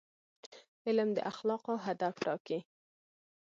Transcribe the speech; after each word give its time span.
علم 0.87 1.09
د 1.17 1.19
اخلاقو 1.31 1.73
هدف 1.85 2.13
ټاکي. 2.23 2.59